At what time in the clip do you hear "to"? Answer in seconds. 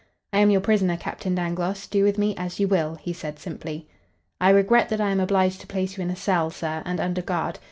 5.61-5.67